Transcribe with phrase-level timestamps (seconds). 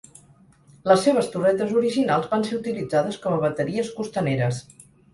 [0.91, 4.69] Les seves torretes originals van ser utilitzades com a bateries costaneres.